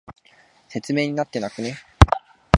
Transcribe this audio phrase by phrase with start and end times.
[0.67, 1.77] 説明になってなくね？